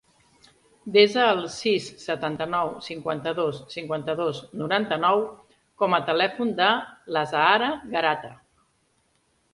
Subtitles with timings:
[0.93, 5.21] Desa el sis, setanta-nou, cinquanta-dos, cinquanta-dos, noranta-nou
[5.83, 6.71] com a telèfon de
[7.17, 8.37] l'Azahara Garate.